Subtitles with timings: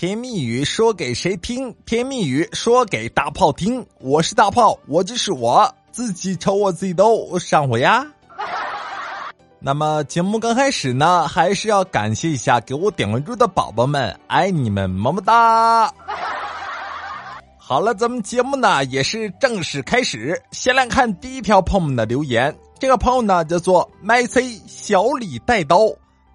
[0.00, 1.76] 甜蜜语说给谁听？
[1.84, 3.86] 甜蜜语说给大炮听。
[3.98, 8.06] 我是大炮，我就是我自己，瞅我自己都上火呀。
[9.60, 15.92] 那么节目刚开始呢，还是要感谢一下给我点关注的宝宝们，爱你们，么么哒。
[17.58, 20.42] 好了，咱们节目呢也是正式开始。
[20.50, 25.80] 先来看第一条朋友们的留言，这个朋友呢叫做麦 C 小李带刀，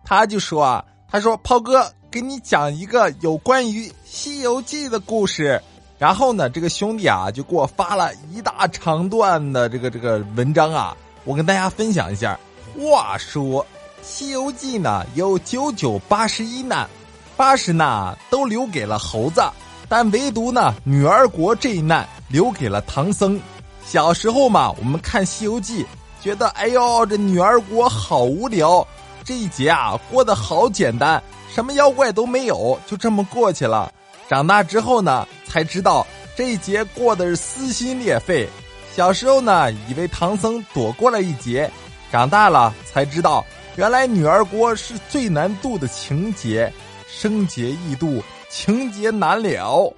[0.04, 5.62] 他就说啊，他说炮哥给你讲一个有关于《西游记》的故事。
[5.98, 12.40] 然后呢，这个兄弟啊就给我发了一大长段的这个这个文章啊，我跟大家分享一下。
[12.80, 13.62] 话说，
[14.02, 16.90] 《西游记》呢有九九八十一难，
[17.36, 19.44] 八十难都留给了猴子，
[19.90, 23.38] 但唯独呢女儿国这一难留给了唐僧。
[23.86, 25.84] 小时候嘛，我们看《西游记》，
[26.24, 28.88] 觉得哎呦这女儿国好无聊，
[29.22, 31.22] 这一节啊过得好简单，
[31.56, 33.90] 什么妖怪都没有，就这么过去了。
[34.28, 36.06] 长大之后呢，才知道
[36.36, 38.46] 这一劫过的是撕心裂肺。
[38.94, 41.72] 小时候呢，以为唐僧躲过了一劫。
[42.12, 43.46] 长大了才知道，
[43.78, 46.70] 原来女儿国是最难渡的情劫，
[47.08, 49.94] 生劫易渡，情劫难了。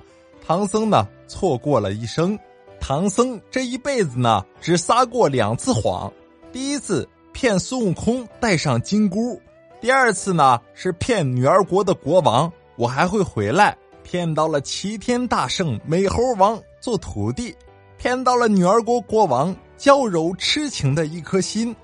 [0.46, 2.38] 唐僧呢，错过了一生。
[2.80, 6.14] 唐僧这一辈子呢，只撒过两次谎：
[6.54, 9.42] 第一次骗孙悟空带上金箍；
[9.80, 17.56] 第二次呢，是骗女儿国的国王我还会回来，骗到了齐天大圣美猴王做徒弟，
[17.98, 21.76] 骗到了女儿国国王娇柔痴情的一颗心。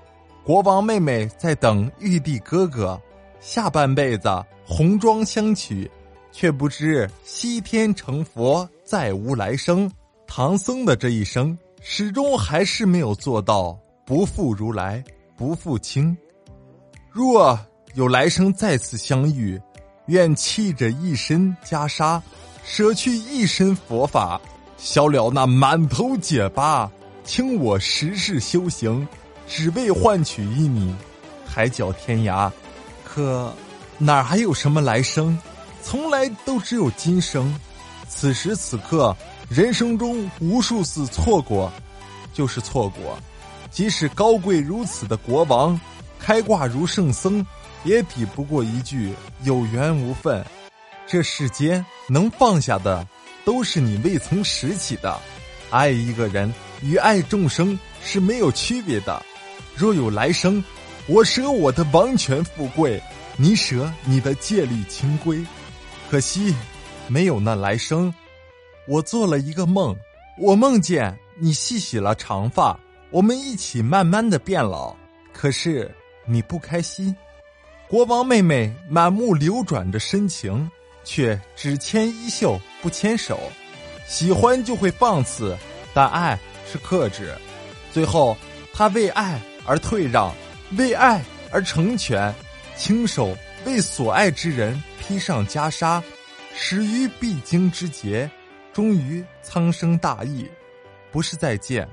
[0.42, 3.00] 国王妹妹在等玉帝哥哥，
[3.40, 4.28] 下半辈子
[4.66, 5.90] 红妆相娶，
[6.32, 9.90] 却不知西天成佛再无来生。
[10.26, 15.02] 唐僧的这一生，始终还是没有做到不负如来，
[15.36, 16.16] 不负卿。
[17.10, 17.58] 若
[17.94, 19.60] 有来生再次相遇，
[20.06, 22.20] 愿弃着一身袈裟，
[22.64, 24.40] 舍去一身佛法，
[24.76, 26.90] 消了那满头结疤，
[27.24, 29.06] 倾我十世修行。
[29.46, 30.92] 只为换取一你，
[31.46, 32.50] 海角天涯，
[33.04, 33.54] 可
[33.98, 35.38] 哪还有什么来生？
[35.80, 37.54] 从来都只有今生。
[38.08, 39.14] 此时此刻，
[39.48, 41.70] 人生中无数次错过，
[42.32, 43.16] 就是错过。
[43.70, 45.78] 即使高贵如此的国王，
[46.18, 47.44] 开挂如圣僧，
[47.84, 49.14] 也抵不过一句
[49.44, 50.44] 有缘无分。
[51.06, 53.06] 这世间能放下的，
[53.44, 55.20] 都是你未曾拾起的。
[55.70, 56.52] 爱一个人
[56.82, 59.22] 与爱众生是没有区别的。
[59.76, 60.62] 若有来生，
[61.06, 63.02] 我舍我的王权富贵，
[63.36, 65.44] 你舍你的戒律清规。
[66.10, 66.54] 可惜，
[67.08, 68.12] 没有那来生。
[68.86, 69.96] 我做了一个梦，
[70.38, 72.78] 我梦见你细洗了长发，
[73.10, 74.94] 我们一起慢慢的变老。
[75.32, 75.90] 可是
[76.24, 77.14] 你不开心。
[77.94, 80.68] 国王妹妹满目流转着深情，
[81.04, 83.38] 却只牵衣袖不牵手。
[84.04, 85.56] 喜欢就会放肆，
[85.94, 87.32] 但爱是克制。
[87.92, 88.36] 最后，
[88.72, 89.40] 他为爱。
[89.64, 90.34] 而退让，
[90.76, 91.22] 为爱
[91.52, 92.34] 而成全，
[92.76, 93.32] 亲手
[93.64, 96.02] 为所爱之人披上袈裟，
[96.52, 98.28] 始于必经之劫，
[98.72, 100.50] 终于苍生大义，
[101.12, 101.88] 不是再见，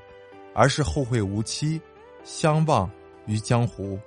[0.55, 1.79] 而是后会无期，
[2.23, 2.89] 相忘
[3.27, 3.99] 于江湖。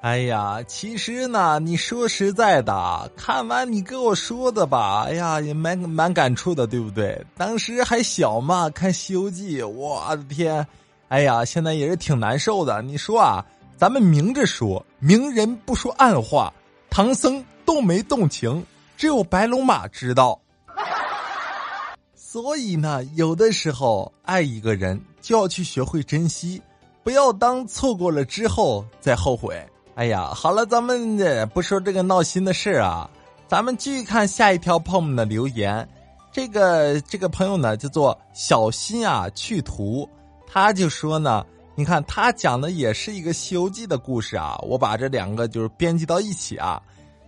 [0.00, 7.20] 哎呀，其实呢，你说实在的，看完你跟我说的吧，哎呀，也蛮蛮感触的，对不对？
[7.36, 10.64] 当时还小嘛，看《西游记》，我的天！
[11.08, 12.80] 哎呀，现在也是挺难受的。
[12.80, 13.44] 你说啊，
[13.76, 16.52] 咱们明着说，明人不说暗话。
[16.88, 18.64] 唐僧动没动情，
[18.96, 20.40] 只有白龙马知道。
[22.14, 26.62] 所以呢，有的时候爱一个人就要去学会珍惜，
[27.02, 29.60] 不要当错过了之后再后悔。
[29.98, 33.10] 哎呀，好了，咱们不说这个闹心的事啊，
[33.48, 35.88] 咱们继续看下一条朋友们的留言。
[36.30, 40.08] 这个这个朋友呢，叫做小心啊，去图。
[40.46, 41.44] 他就说呢，
[41.74, 46.80] 你看他讲的也是一个《西游记》的故事啊，我把这两个就是编辑到一起啊。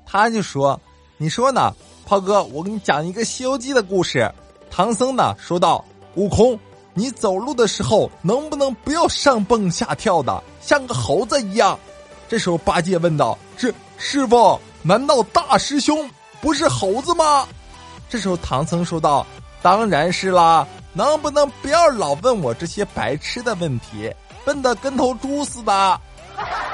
[0.07, 0.81] 他就说，
[1.17, 1.75] 你说呢，
[2.07, 4.33] 炮哥，我给你讲一个《西游记》的故事。
[4.71, 5.85] 唐僧呢说道
[6.15, 6.57] ：“悟空，
[6.95, 11.77] 你走路的时候能不能不要上蹦下跳的，像个猴子一样？”
[12.31, 16.09] 这时候八戒问道：“是师傅，难道大师兄
[16.41, 17.45] 不是猴子吗？”
[18.09, 19.27] 这时候唐僧说道
[19.61, 24.13] ：“当然是啦。”能不能不要老问我这些白痴的问题？
[24.45, 26.01] 笨的跟头猪似的！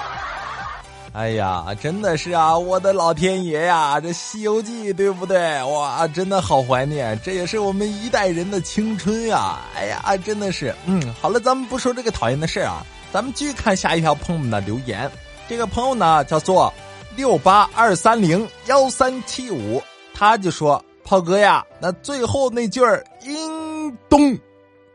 [1.13, 3.99] 哎呀，真的是啊，我的老天爷呀！
[3.99, 5.63] 这《西游记》对不对？
[5.65, 9.59] 哇，真的好怀念，这也是我们一代人的青春呀！
[9.75, 15.11] 哎呀，真的是，嗯，好了，咱们不说这个讨厌的事啊，咱们继续看下一条朋友们的留言。
[15.49, 16.73] 这个朋友呢，叫做
[17.17, 19.83] 六八二三零幺三七五，
[20.13, 24.39] 他就说：“炮哥呀，那最后那句儿‘阴咚’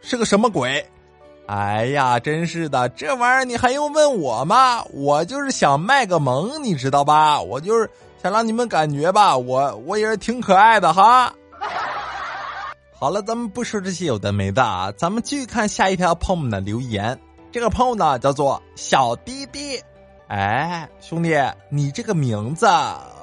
[0.02, 0.86] 是个什么鬼？”
[1.48, 4.84] 哎呀，真是的，这玩意儿你还用问我吗？
[4.94, 7.42] 我就是想卖个萌，你知道吧？
[7.42, 7.90] 我就是
[8.22, 11.34] 想让你们感觉吧，我我也是挺可爱的哈。
[12.94, 17.20] 好了，咱们不说这些有的没的啊，咱们继续看下一条朋友们的留言。
[17.52, 19.82] 这个朋友呢叫做小滴滴，
[20.32, 21.36] 哎，兄弟，
[21.68, 22.66] 你这个名字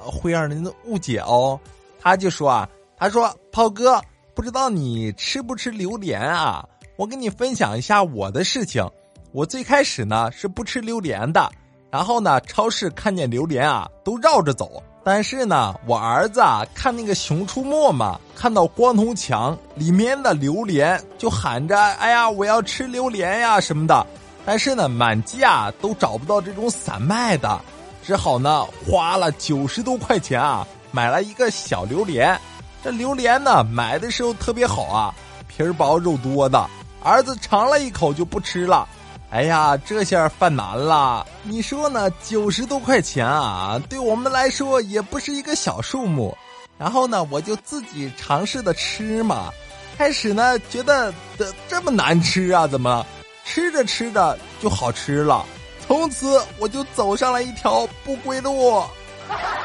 [0.05, 1.59] 会让人误解哦。
[1.99, 3.99] 他就说啊，他说炮哥，
[4.35, 6.63] 不知道你吃不吃榴莲啊？
[6.97, 8.87] 我跟你分享一下我的事情，
[9.31, 11.51] 我最开始呢是不吃榴莲的，
[11.89, 24.05] 然后呢超市看见榴莲啊都绕着走，但是呢我儿子啊看那个《熊出没》嘛，看到光头强里面的榴莲就喊着哎呀我要吃榴莲呀什么的，
[24.49, 27.61] 但是呢满街啊都找不到这种散卖的，
[28.03, 32.35] 只好呢花了九十多块钱啊买了一个小榴莲，
[32.83, 35.13] 这榴莲呢买的时候特别好啊，
[35.47, 36.67] 皮儿薄肉多的。
[37.03, 38.89] 儿子尝了一口就不吃了，
[39.29, 41.23] 哎呀，这下犯难了。
[41.43, 42.09] 你说呢？
[42.23, 46.35] 九十多块钱啊，对我们来说也不是一个小数目。
[46.75, 49.51] 然后呢，我就自己尝试的吃嘛。
[49.95, 52.65] 开始呢，觉得这这么难吃啊？
[52.65, 53.05] 怎么？
[53.49, 55.43] 吃着吃着就好吃了。
[55.87, 58.83] 从此我就走上了一条不归路。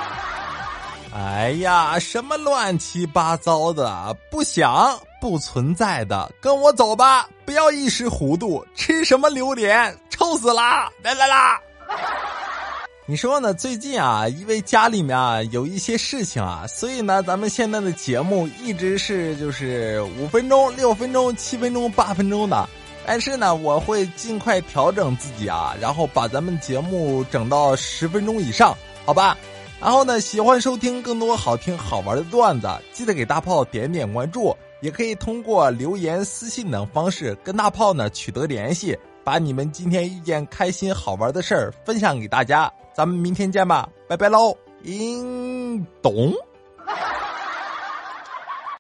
[1.15, 4.99] 哎呀，什么乱七八糟的，不想。
[5.21, 7.27] 不存在的，跟我走吧！
[7.47, 10.91] 不要一时糊涂，吃什么榴莲，臭死啦！
[11.03, 11.59] 来来啦！
[13.09, 13.55] 你说呢？
[13.55, 22.69] 最近啊，因为家里面啊有一些事情啊，所以呢，咱们现在的节目一直是就是五分钟、六分钟、七分钟、八分钟的。
[23.07, 29.37] 但是呢，我会尽快调整自己啊，然后把咱们节目整到十分钟以上，好吧？
[29.81, 34.57] 然后呢，喜欢收听更多好听好玩的段子，记得给大炮点点关注。
[34.81, 42.71] 也可以通过留言、私信等方式跟大炮呢取得联系，把你们今天遇见开心好玩的事儿分享给大家。
[42.93, 44.55] 咱们明天见吧，拜拜喽！
[44.83, 46.35] 应懂。